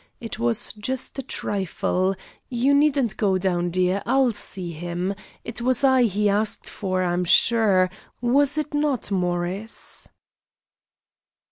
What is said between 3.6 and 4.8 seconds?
dear; I'll see